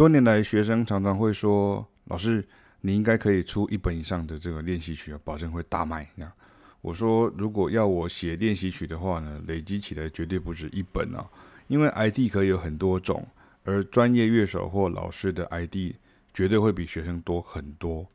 [0.00, 2.42] 多年来，学生常常会说：“老师，
[2.80, 6.32] 你应该可以出一本以上的这个练习曲啊，保证会大卖。”这样，
[6.80, 11.28] 我说：“如果要我写练习曲的话呢，累积起来绝对不止一本啊，
[11.68, 13.28] 因为 ID 可以有很多种，
[13.62, 15.92] 而专业乐手或老师的 ID
[16.32, 18.08] 绝对会比学生多很多。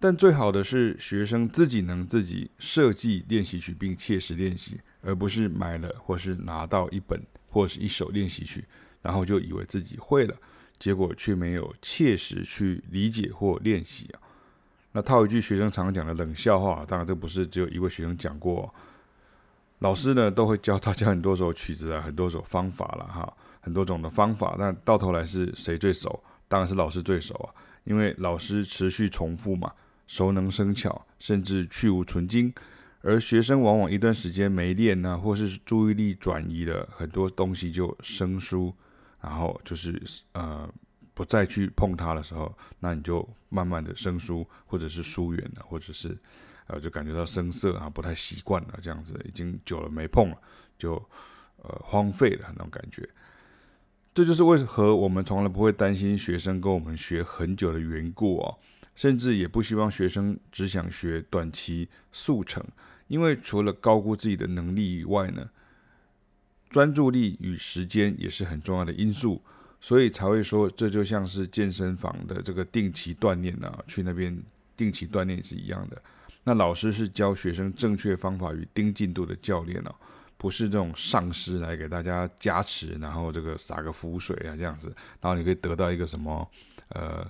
[0.00, 8.64] 但最好的是学生自己能自己设计练习曲并切实练习，而不是买了或是拿到一本或是一首练习曲，
[9.02, 10.34] 然后就以为自己会了。”
[10.78, 14.20] 结果却没有切实去理解或练习啊。
[14.92, 18.72] 那套一句学生常讲的冷笑话，当然这不是只有一位学生讲过。
[19.80, 24.56] 老师呢都会教大家很多首曲子啊，很多首方法了哈，很多种的方法。
[24.58, 26.22] 但到头来是谁最熟？
[26.48, 27.50] 当然是老师最熟啊，
[27.84, 29.72] 因为老师持续重复嘛，
[30.06, 32.54] 熟能生巧，甚至去无存精。
[33.02, 38.72] 而学生往往一段时间没练呢，或是注意力转移了，很多东西就生疏。
[39.24, 39.98] 然后就是
[40.32, 40.70] 呃，
[41.14, 46.14] 不再去碰它的时候，那你就慢慢的生疏，或者是疏远了，或者是
[46.66, 50.36] 呃，就感觉到生涩啊，不太习惯了，这样子已经久了没碰了，
[50.76, 50.96] 就
[51.62, 53.08] 呃荒废了那种感觉。
[54.12, 58.58] 这就是为何我们从来不会担心学生跟我们学很久的缘故哦，
[58.94, 62.62] 甚至也不希望学生只想学短期速成，
[63.06, 65.48] 因为除了高估自己的能力以外呢。
[66.70, 69.40] 专注力与时间也是很重要的因素，
[69.80, 74.36] 所以才会说这就像是健身房的这个定期锻炼呐，去那边
[74.76, 76.02] 定期锻炼是一样的。
[76.42, 79.94] 那老师是教学生正确方法与盯进度的教练哦，
[80.36, 84.88] 不是这种上师来给大家加持，然后这个洒个浮水啊这样子，
[85.20, 86.50] 然后你可以得到一个什么
[86.88, 87.24] 呃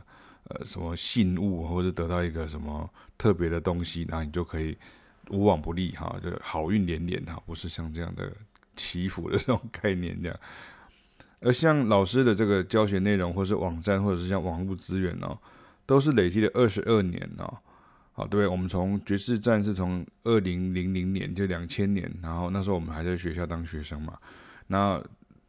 [0.45, 2.89] 呃什么信物，或者得到一个什么
[3.19, 4.77] 特别的东西，然后你就可以
[5.31, 8.33] 无往不利哈，就好运连连哈，不是像这样的。
[8.77, 10.41] 祈福的这种概念，这样，
[11.41, 15.39] 而像老师的这个教学内容，或是网站，或者是像网络资源哦，
[15.85, 17.59] 都是累积了二十二年哦，
[18.13, 24.19] 好，对，我们从爵士站是从二零零零年就两千年，然后那时候我们还在学校当学生嘛，
[24.67, 25.03] 那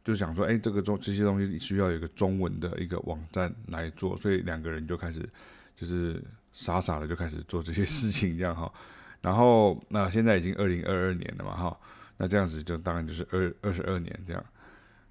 [0.04, 5.26] 就想说，哎，这个中这些东西需要有一个中文的一个网站来做，所以两个人就开始
[5.76, 8.70] 就是傻傻的就开始做这些事情，这样哈，
[9.22, 11.76] 然后那现在已经二零二二年了嘛，哈。
[12.18, 14.44] 那这样子就当然就是二二十二年这样，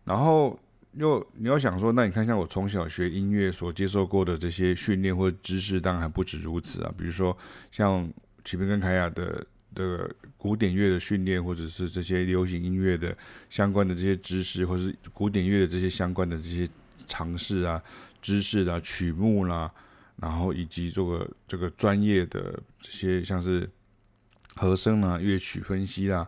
[0.03, 0.59] 然后
[0.93, 6.93] 又你要想说，那你看像我从小学音乐所接受过的这些训练或知识，当然还不止如此啊。
[6.97, 7.37] 比如说
[7.71, 8.11] 像
[8.43, 13.15] 启斌跟凯雅的的古典乐的训练，或者是这些流行音乐的
[13.49, 16.67] 相关的这些知识，或是古典乐的这些相关的这些
[17.07, 17.79] 常识啊、
[18.21, 19.69] 知识啊、曲目啦，
[20.15, 23.69] 然后以及这个这个专业的这些像是
[24.55, 26.27] 和声啊、乐曲分析啦。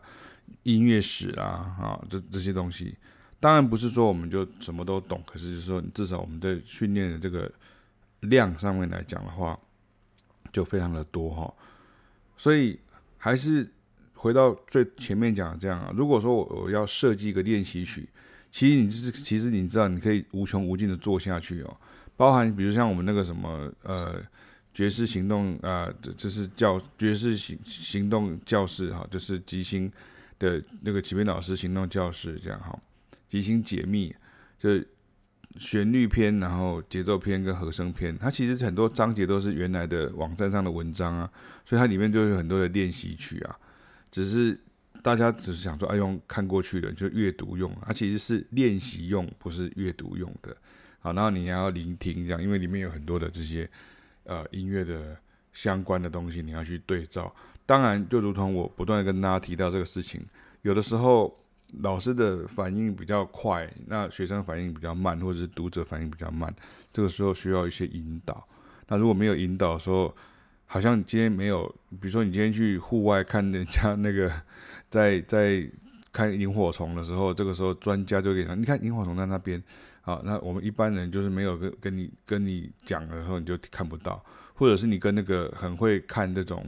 [0.64, 2.96] 音乐史啊，啊，这这些东西，
[3.40, 7.52] 当然不是说我们就什么都懂，可是就是说，至少我们在训练的这个
[8.22, 9.58] 量上面来讲的话，
[10.52, 11.54] 就非常的多哈。
[12.36, 12.80] 所以
[13.18, 13.70] 还是
[14.14, 18.08] 回到最前面讲的这样啊，如果说我我要设计一个练习曲，
[18.52, 21.78] 其实你是其实你知道，你可以无穷无尽的做下去哦，
[22.16, 24.24] 包含比如像我们那个什么呃。
[24.74, 29.92] 爵士行动啊，这、呃、这是教爵士行行动教室哈，就是即兴
[30.40, 32.78] 的那个启明老师行动教室这样哈，
[33.28, 34.16] 即兴解密，
[34.58, 34.88] 就是
[35.58, 41.32] 旋律篇，然后节奏篇跟和声篇，它其实很多章节都是原来的网站上的文章啊，
[41.66, 43.58] 所以它里面就有很多的练习曲啊，
[44.12, 44.60] 只是
[45.02, 50.56] 大家只是想说，哎，用看过去的就阅读用，它其实是练习用，不是阅读用的。
[51.00, 53.70] 好，然后你要聆听这样，因为里面有很多的这些。
[54.30, 55.16] 呃，音乐的
[55.54, 57.34] 相关的东西你要去对照。
[57.68, 60.26] 当然，就如同我不断跟大家提到这个事情，
[60.64, 61.38] 有的时候
[61.82, 66.52] 老师的反应比较快，那学生反应比较慢，或者是读者反应比较慢，
[66.94, 68.48] 这个时候需要一些引导。
[68.88, 70.16] 那如果没有引导的时候，
[70.66, 71.68] 好像今天没有，
[72.00, 74.32] 比如说你今天去户外看人家那个
[74.90, 75.70] 在在
[76.14, 79.62] 看萤火虫的时候，这个时候专家就给他，你看萤火虫在那边。
[80.02, 84.24] 好，那我们一般人就是没有跟跟你跟你讲的时候，你就看不到，
[84.54, 86.66] 或者是你跟那个很会看这种，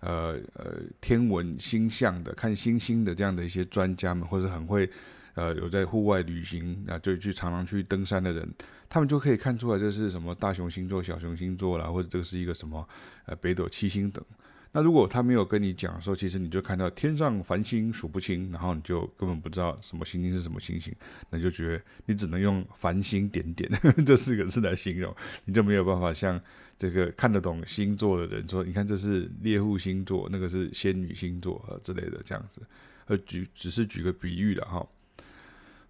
[0.00, 4.88] 呃呃天文星象的、看星星的这样的一些专家们，或者很会，
[5.34, 8.48] 呃有在户外旅行啊，就去常常去登山的人，
[8.88, 12.88] 他们就可以看出来这是什么大熊星座、小熊星座啦，或者这个是一个什么
[13.26, 14.24] 呃北斗七星等。
[14.70, 20.94] 那如果他没有跟你讲的时候，其实你就看到天上繁星数不清，然后你就根本不知道什么星星是什么星星，
[21.30, 23.68] 那就觉得你只能用繁星点点
[24.04, 25.12] 这四个字来形容，
[25.46, 26.38] 你就没有办法像
[26.78, 32.62] 这个看得懂星座的人说，你看这是猎户星座，那个是仙女星座啊之类的这样子，
[33.06, 34.86] 呃举只是举个比喻了哈。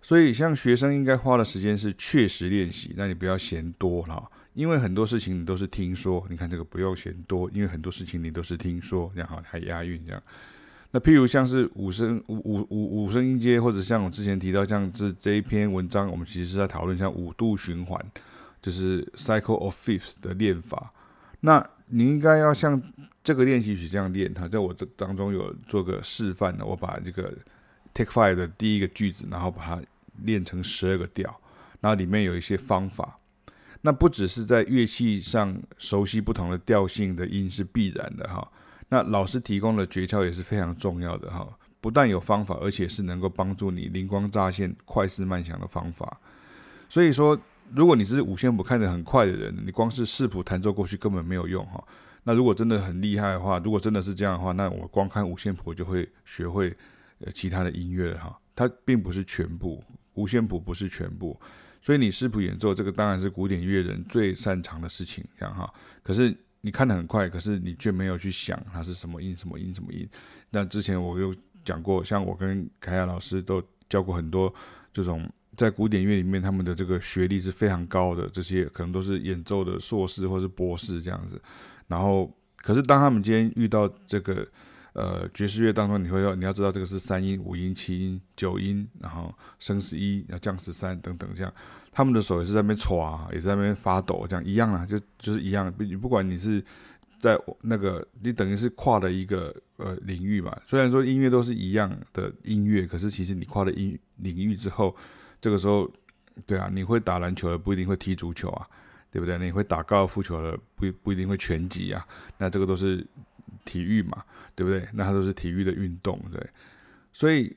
[0.01, 6.25] 所以像学生应该花的时间是确实练习，那你不要嫌多哈，因为很多事情你都是听说。
[6.31, 10.23] 你看这个不用嫌多，因为很多事情你都是听说，这样好还押韵这样。
[10.93, 18.03] 那譬如像是五声五五五五声音阶，或者像我之前提到像这这一篇文章，我们其实是在讨论像五度循环，
[18.61, 20.93] 就是 cycle of fifth 的练法。
[21.41, 22.81] 那你应该要像
[23.23, 27.33] 这个练习曲这样练它，在我这当中有做个示范的，我把这个
[27.95, 29.83] Take Five 的第一个句子，然后把它
[30.25, 31.41] 练成十二个调，
[31.81, 33.19] 然后里面有一些方法。
[33.83, 38.51] 那不只是在乐器上熟悉不同的调性的音是必然的哈。
[38.89, 41.49] 那老师提供的诀窍也是非常重要的哈，
[41.81, 46.19] 不但有方法，而且是能够帮助你灵光乍现、快思慢想的方法。
[46.89, 47.39] 所以说，
[47.75, 51.83] 如果你是五线谱看得很快的人，你光是视谱弹奏过去根本没有用哈。
[52.25, 56.77] 那如果真的很厉害的话，如果真的是这样的话，那我光看五线谱就会学会
[57.21, 58.39] 呃其他的音乐哈。
[58.55, 59.83] 它并不是全部，
[60.15, 61.39] 五线谱不是全部。
[61.81, 65.73] 所以你视谱演奏这个当然是古典乐人最擅长的事情，这样哈。
[66.03, 66.37] 可是。
[66.61, 70.07] 你看得很快，可是你却没有去想它是什么音、什么音、什么音。
[70.51, 71.33] 那之前我有
[71.65, 74.53] 讲过，像我跟凯亚老师都教过很多
[74.93, 75.27] 这种
[75.59, 81.39] 在古典乐里面，他们的这个学历是非常高的，这些可能都是演奏的硕士或是博士这样子。
[81.89, 84.47] 然后，可是当他们今天遇到这个
[84.93, 91.53] 呃爵士乐当中，你会要你要知道这个是三音、五音、七音、九音，然后升十一、要降十三等等这样。
[91.91, 95.75] 他们的手也是在那边歘，也是在那边发抖，这样一样啊，就就是一样。
[95.81, 96.65] 你不管你是
[97.19, 100.57] 在那个，你等于是跨了一个呃领域嘛。
[100.69, 104.95] 虽然说音乐都是一样的音乐，可是其实你跨了音领域之后，
[105.41, 105.91] 这个时候，
[106.47, 108.69] 对啊，你会打篮球的不一定会踢足球啊，
[109.11, 109.39] 对不对？
[109.39, 112.07] 你会打高尔夫球的不不一定会拳击啊。
[112.39, 113.07] 那这个都是
[113.65, 114.25] 体育嘛，
[114.55, 114.87] 对不对？
[114.93, 116.45] 那它都是体育的运动，对。
[117.13, 117.57] 所以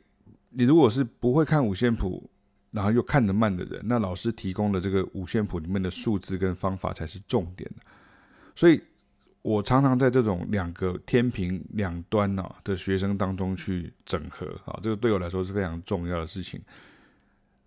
[0.49, 2.29] 你如果是不会看五线谱，
[2.71, 7.69] 然后又看得慢的人，那老师提供的这个五线谱里面的数字跟方法才是重点。
[8.55, 8.81] 所以
[9.41, 16.61] 我常常在这种两个天平两端呢的学生当中去整合啊，这个对我来说是非常重要的事情。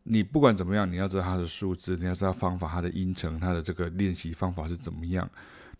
[0.04, 5.28] 你不管怎么样，你要知道他的数字，你要知道方法，他的音程，他的这个练习方法是怎么样。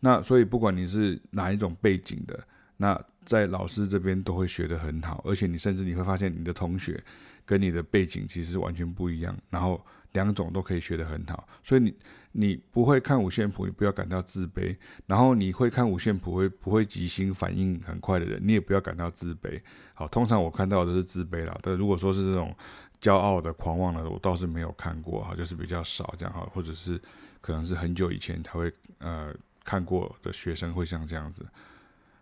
[0.01, 2.39] 那所以不管你是哪一种背景的，
[2.77, 7.03] 那在老师这边都会学得很好，而且你甚至你会发现你的同学。
[7.47, 9.79] 跟你的背景其实完全不一样，然后
[10.13, 11.95] 两种都可以学得很好，所以你
[12.33, 14.75] 你不会看五线谱，你不要感到自卑；
[15.07, 19.61] 然后你会看五线谱，会不会即兴反应很快的人，你也不要感到自卑。
[19.93, 22.57] 好，通常我看到的是自卑啦，但如果说是这种
[23.05, 26.99] 骄傲的、狂妄的，我倒是没有看过哈，就是比较少这样哈，或者是
[27.43, 29.31] 可能是很久以前才会呃
[29.63, 31.45] 看过的学生会像这样子。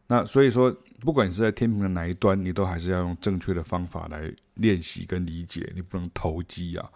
[0.08, 6.90] 那所以说，不管你是在天平的哪一端，你都还是要用正确的方法来练习跟理解，你不能投机啊。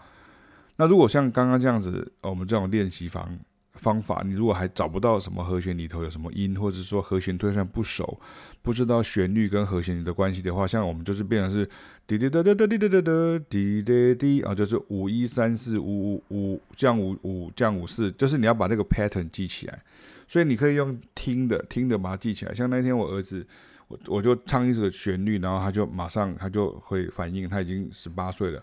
[0.79, 3.38] 那如果像刚刚这样子，我们这种练习房
[3.76, 8.19] 方法，你如果还找不到什么和弦里头有什么音，或者说和弦推算不熟，
[8.62, 11.69] 不知道旋律跟和弦的关系的话，像我们就是变成是
[12.06, 13.12] 滴滴答答滴滴答答
[13.49, 19.82] 滴滴滴啊，就是五一三四五五五降五五降五四，就是你要把那个 pattern 记起来。
[20.28, 22.52] 所以你可以用听的，听的把它记起来。
[22.52, 23.46] 像那天我儿子，
[23.87, 27.49] 我我就唱一首旋律，然后他就马上他就会反应。
[27.49, 28.61] 他已经十八岁了，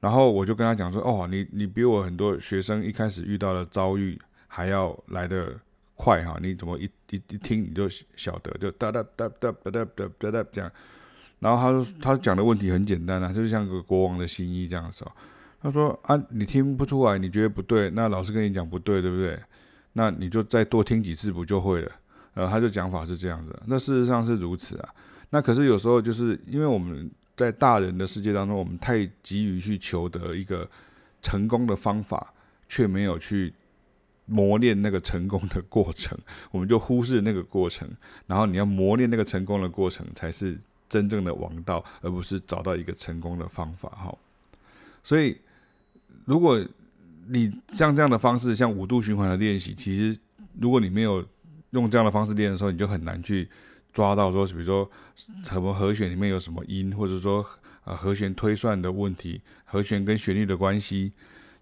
[0.00, 4.18] 然后我就跟他讲说：“哦，你你比我很多学生一开始遇到的遭遇
[4.54, 5.58] 还要来的
[5.94, 6.38] 快哈！
[6.42, 10.70] 你怎么一一一听你就晓得，就哒哒哒哒哒哒哒哒哒这样。
[11.38, 15.12] 然后他说他讲的问题很简单啊，就是像个国王的新衣这样的时候，
[15.62, 19.40] 他说啊，你听不出来，你觉得不对，那老师跟你讲不对，对不对？”
[19.94, 21.92] 那你就再多听几次不就会了？
[22.34, 24.88] 呃，他就讲法是这样子，那事实上是如此啊。
[25.30, 30.68] 那可是有时候就是因为我们在大人的世界当中，我们太急于去求得一个
[31.22, 32.34] 成功的方法，
[32.68, 33.54] 却没有去
[34.32, 36.18] 磨练那个成功的过程，
[36.50, 37.88] 我们就忽视那个过程。
[38.26, 40.58] 然后你要磨练那个成功的过程，才是
[40.88, 43.88] 真正的王道，而不是找到一个成功的方法。
[43.90, 44.16] 哈，
[45.02, 45.38] 所以
[46.24, 46.64] 如果。
[47.28, 50.18] 你像这样的方式，像五度循环的练习，其实
[50.58, 51.24] 如果你没有
[51.70, 53.48] 用这样的方式练的时候，你就很难去
[53.92, 54.90] 抓到说，比如说
[55.44, 57.46] 什么和弦里面有什么音，或者说
[57.84, 61.12] 呃和弦推算的问题，和弦跟旋律的关系。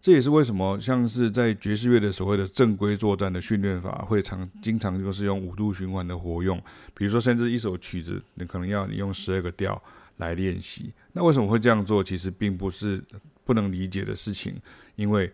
[0.01, 6.61] 这也是为什么像是在爵士乐的所谓的正规作战的训练法，会常经常就是用五度循环的活用。
[6.95, 9.81] 比如说，甚至一首曲子，你可能要你用十二个调
[10.17, 10.93] 来练习。
[11.13, 12.03] 那为什么会这样做？
[12.03, 13.03] 其实并不是
[13.45, 14.55] 不能理解的事情，
[14.97, 15.31] 因为。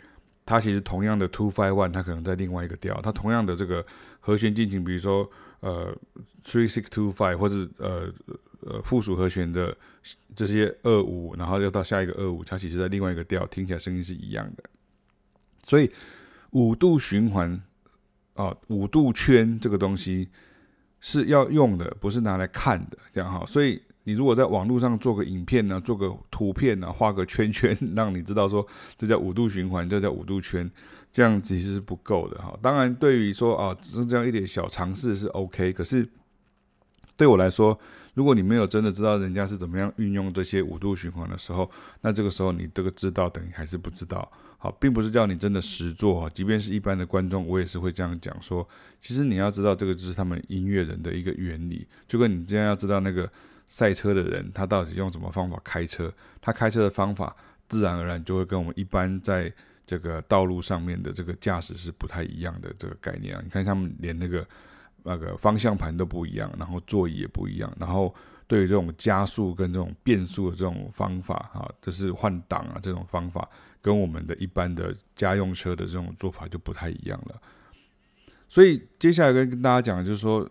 [0.49, 3.01] 它其实同样的 two five one，它可能在另外一个调。
[3.03, 3.85] 它同样的这个
[4.21, 5.93] 和弦进行，比如说呃
[6.45, 8.09] three six two five，或者呃
[8.69, 9.77] 呃附属和弦的
[10.35, 14.65] 这些二五，然后又到下一个二五，它其实在另外一个调，听起来声音是一样的。
[15.67, 15.91] 所以
[16.51, 17.61] 五度循环
[18.35, 20.29] 啊，五度圈这个东西
[21.01, 23.45] 是要用的，不是拿来看的，这样哈。
[23.47, 30.71] 所以你如果在网络上做个影片呢，做个图片呢，画个圈圈， 让你知道说这叫五度循环，这叫五度圈，
[31.11, 32.57] 这样其实是不够的哈。
[32.63, 36.09] 当然，对于说啊，只是这样一点小尝试是 OK，可是
[37.17, 37.77] 对我来说，
[38.17, 41.71] 如果你没有真的知道人家是怎么样运用这些五度循环的时候，
[42.01, 44.27] 那这个时候你这个知道等于还是不知道。
[44.57, 48.67] 好，并不是叫你真的实做哈，即便是一般的观众，我也是会这样讲说，
[48.99, 53.31] 其实你要知道这个就是他们音乐人的一个原理，就跟你这样要知道那个
[53.67, 57.37] 赛车的人他到底用什么方法开车，他开车的方法
[57.69, 59.53] 自然而然就会跟我们一般在
[59.87, 63.43] 这个道路上面的这个驾驶是不太一样的这个概念啊。
[63.45, 64.45] 你看他们连那个
[65.07, 68.15] 那个方向盘都不一样，然后座椅也不一样，然后
[68.47, 73.49] 对于这种加速跟这种变速的这种方法哈，就是换挡啊这种方法。
[73.83, 77.41] 跟我们的一般的家用车的这种做法就不太一样了，
[78.49, 80.45] 所以接下来跟跟大家讲就是说，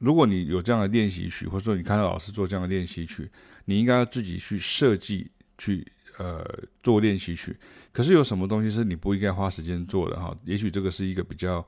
[0.00, 3.26] 如果你有这样的练习曲，或者说你看到老师做这样的练习曲，
[3.64, 6.44] 你应该要自己去设计去呃
[6.82, 7.56] 做练习曲。
[7.90, 10.36] 可是有什么东西是你不应该花时间做的哈？
[10.44, 11.66] 也许这个是一个比较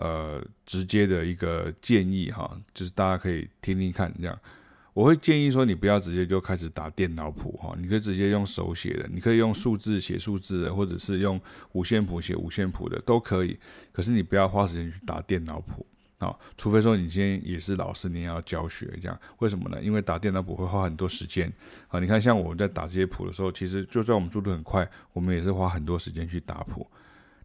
[0.00, 4.36] 呃直接的一个建议哈，就是大家可以听听看这样。
[4.92, 11.40] 我会建议说，你不要直接就开始打电脑谱哈，你可以直接用手写的，你可以用数字写数字的，或者是用
[11.72, 13.56] 五线谱写五线谱的都可以。
[13.92, 15.86] 可是你不要花时间去打电脑谱
[16.18, 19.18] 啊，除非说你今天也是老师，你也要教学这样。
[19.38, 19.80] 为什么呢？
[19.80, 21.50] 因为打电脑谱会花很多时间
[21.88, 22.00] 啊。
[22.00, 26.86] 你看，像我们在打这些谱的时候，其实就算我们速度很快，我们也是花很多时间去打谱。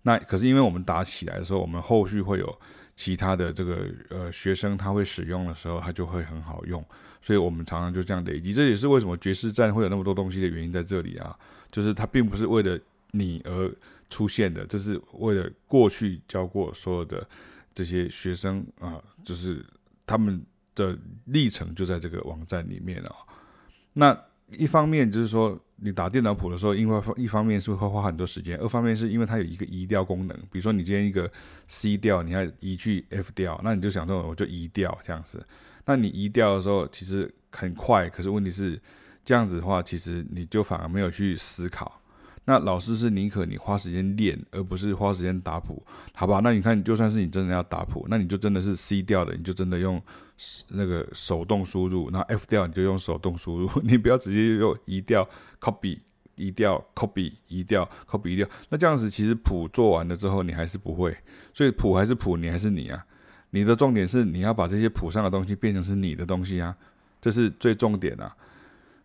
[0.07, 2.55] 那可是因为我们打起来的时候，我们后续会有
[2.95, 6.85] 其他的这个呃学生他会使用的时候，他就会很好用。
[7.23, 11.35] 所以我们常常就这样累积，这也是为什么爵士站会有那么多东西的原因在这里啊，
[11.71, 12.79] 就是它并不是为了
[13.11, 13.73] 你而
[14.11, 17.27] 出现的，这是为了过去教过所有的
[17.73, 19.65] 这些学生啊，就是
[20.05, 20.39] 他们
[20.75, 20.95] 的
[21.25, 23.11] 历程就在这个网站里面啊。
[23.93, 24.15] 那
[24.51, 31.29] 一方面就是说，你打电脑谱的时候，因为一方面是会花很多时间，二方面是因为它有一个移调功能，比如说你今天一个
[31.67, 35.45] C 调，你要移去 F 调，那你就想说我就移调这样子。
[35.85, 38.79] 那你移调的时候其实很快，可是问题是
[39.23, 42.01] 这样子的话，其实你就反而没有去思考。
[42.45, 45.83] 那老师是宁可你花时间练，而不是花时间打谱，
[46.13, 46.41] 好吧？
[46.43, 50.01] 那你看，就算是你真的要打谱，那你就真的是 C 调的，你就真的用
[50.69, 55.27] 那个手动输入；那 F 调你就用手动输入，你不要直接用移调
[55.59, 55.97] copy
[56.35, 58.47] 移调 copy 移调 copy 移调。
[58.69, 61.17] 那这样子其实谱做完了之后，你还是不会，
[61.53, 63.05] 所以谱还是谱，你还是你啊。
[63.51, 66.75] 你的重点是你要把这些谱上的东西变成是你的东西啊，
[67.21, 68.35] 这是最重点啊。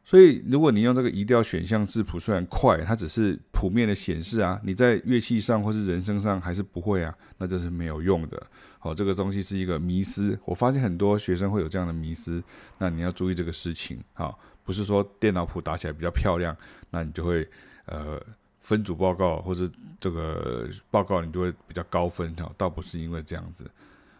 [0.04, 8.42] 所以如果你用这个移调选项字谱，虽然快，它只是谱面的显示啊，你在乐器上或是人声上还是不会啊，那这是没有用的。
[8.78, 12.42] 好，这个东西是一个迷思，我发现很多学生会有这样的迷思，
[12.78, 14.02] 那你要注意这个事情。
[14.14, 16.56] 好，不是说电脑谱打起来比较漂亮，
[16.90, 17.46] 那你就会
[17.84, 18.20] 呃
[18.58, 23.70] 分组报告或者这个报告你就会比较高分，哈，倒不是因为这样子。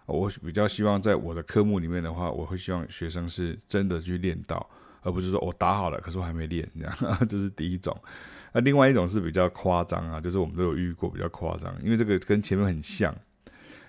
[0.07, 4.69] 我比较希望在我的科目里面的话，我会希望学生是真的去练到，
[5.03, 6.95] 而不是说我打好了，可是我还没练，这样，
[7.29, 7.97] 这是第一种。
[8.53, 13.15] 那另外一种是比较夸张啊，就是我们都有遇过比较夸张，因为这个跟前面很像，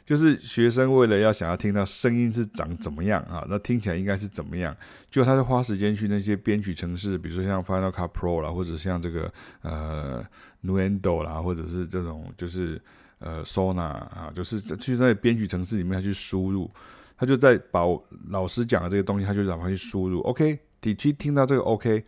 [0.06, 4.76] 就是学生为了要想要听到声音是长怎么样啊，那听起来应该是怎么样，
[5.10, 10.26] 就他就花时间去那些编曲程式，比如说像 Final Cut Pro 啦，或者像这个呃
[10.64, 12.82] Nuendo 啦，或者是这种就是。
[13.24, 16.68] 呃，Sona 啊，就是去在编曲程式里面他去输入，
[17.16, 17.82] 他就在把
[18.30, 20.22] 老师讲的这个东西，他就让他去输入。
[20.22, 22.04] OK，你去听到这个 OK，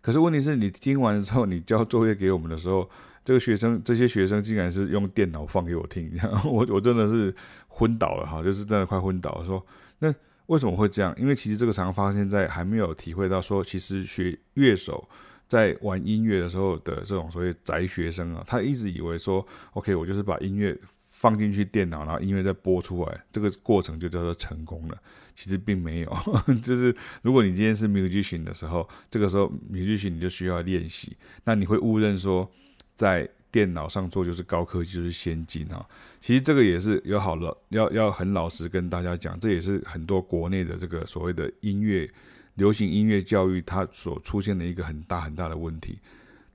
[0.00, 2.88] 可是问题是你听完之后，你交作业给我们的时候，
[3.24, 7.34] 这个学生这些学生竟然是用电脑放给我听，然后 我我真的是
[7.68, 9.44] 昏倒了哈，就是真的快昏倒了。
[9.44, 9.64] 说
[9.98, 10.14] 那
[10.46, 11.14] 为什么会这样？
[11.18, 15.08] 因为其实这个常发生在还没有体会到说，其实学乐手。
[15.48, 19.42] 在玩音乐的时候的这种所谓宅学生啊，他一直以为说
[19.72, 20.78] ，OK，我就是把音乐
[21.18, 24.96] 放进去电脑，然后音乐再播出来，这个过程就叫做成功了。
[25.34, 26.16] 其实并没有，
[26.62, 32.48] 就是如果你今天是 musician 的时候，这个时候 musician 你就需要练习，那你会误认说
[32.94, 35.84] 在电脑上做就是高科技，就是先进啊。
[36.20, 42.08] 其实这个也是有好了，要要很老实跟大家讲，这也是很多国内的这个所谓的音乐。
[42.54, 46.00] 流行音乐教育它所出现的一个很大很大的问题，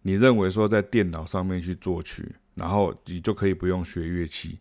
[0.02, 4.58] 你认为说在电脑上面去作曲，然后你就可以不用学乐器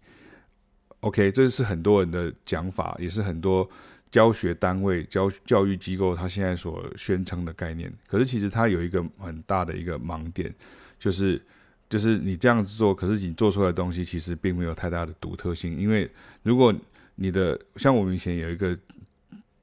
[1.00, 3.68] ？OK，这是很多人的讲法，也是很多
[4.10, 7.92] 教学单位、教教育机构他现在所宣称的概念。
[8.06, 10.54] 可是其实它有一个很大的一个盲点，
[10.98, 11.40] 就是
[11.88, 15.78] 就是你这样子做，可是你做出来的东西其实并没有太大的独特性。
[15.78, 16.10] 因为
[16.42, 16.74] 如果
[17.14, 18.78] 你的像我们以前有一个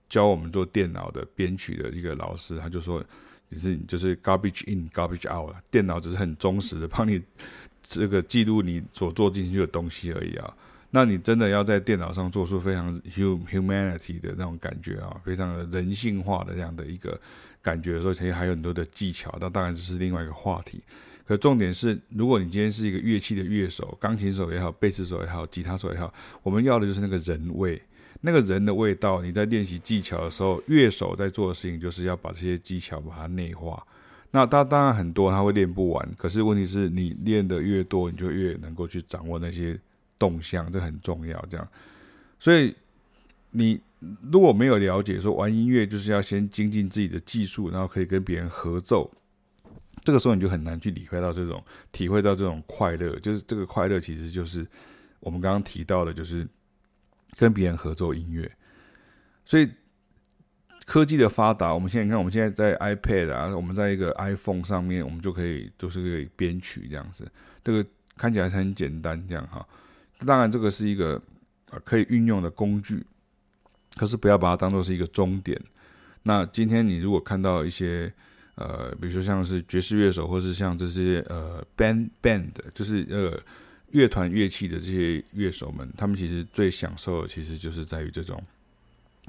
[0.07, 3.03] 教我们做电脑的编曲的一个老师，他就说。
[3.51, 7.19] 只是就是 garbage in garbage out 了，电脑只是很忠实的帮你
[7.81, 10.53] 这个记录你所做进去的东西而已啊。
[10.91, 17.19] 那你真的要在电脑上做出非常 humanity 的那种感觉啊，非常的人性化的这样的一个
[17.61, 19.37] 感觉的时候，其实还有很多的技巧。
[19.39, 20.81] 那当然这是另外一个话题。
[21.27, 27.79] 可重点是，如果你今天是一个乐器的乐手，钢琴手也好，贝斯手也好，吉他手也好，我们要的就是那个人味。
[28.21, 33.85] 那个人的味道，你在练习技巧的时候，乐手在做的事情就是要把这些技巧把它内化。
[34.31, 39.79] 那他当然很多他会练不完，可是问题是你练的越多，你就越能够去掌握那些
[40.17, 41.43] 动向，这很重要。
[41.49, 41.67] 这样，
[42.39, 42.75] 所以
[43.51, 43.81] 你
[44.31, 49.11] 如果没有了解说玩音乐就是要先精进自己的技术，然后可以跟别人合奏，
[50.01, 53.17] 这个时候你就很难去体会到这种体会到这种快乐。
[53.19, 54.65] 就是这个快乐其实就是
[55.19, 56.47] 我们刚刚提到的，就是。
[57.37, 58.51] 跟别人合作音乐，
[59.45, 59.69] 所以
[60.89, 67.31] 科技的发达，我们现在你看，我们现在在 iPad 啊，我们在一个 iPhone 上面，我们就可以都是可以编曲这样子。
[67.63, 67.85] 这个
[68.17, 69.63] 看起来很简单，这样哈。
[70.25, 71.21] 当然，这个是一个
[71.83, 73.05] 可以运用的工具，
[73.97, 75.55] 可是不要把它当做是一个终点。
[76.23, 78.11] 那今天你如果看到一些
[78.55, 83.39] 呃，比如说像是爵士乐手，或是像这些呃 band band，就是呃。
[83.91, 88.39] 乐团乐器的这些乐手们，他们其实最享受的，其实就是在于这种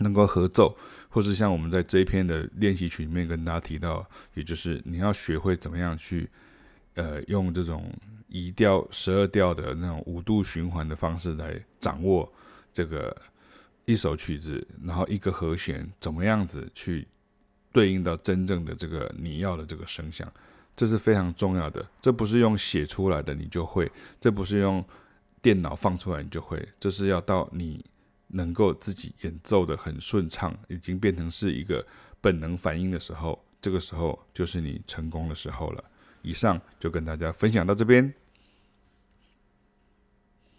[0.00, 0.76] 能够合奏，
[1.10, 6.26] 或是像我们在这一篇的练习曲里面跟大家提到，也就是你要学会怎么样去，
[6.94, 7.92] 呃，用这种
[8.28, 12.32] 移调十二调的那种五度循环的方式来掌握
[12.72, 13.14] 这个
[13.84, 17.06] 一首曲子，然后一个和弦怎么样子去
[17.72, 20.32] 对应到真正的这个你要的这个声响。
[20.76, 24.82] 这是非常重要的，这不是用写出来的你就会，这不是用
[25.42, 27.84] 电脑放出来你就会，这是要到你
[28.32, 31.86] 能够自己演奏的很顺畅，已经变成是一个
[32.20, 35.84] 本能反应的时候，这个时候就是你成功的时候了。
[36.22, 38.12] 以上就跟大家分享到这边。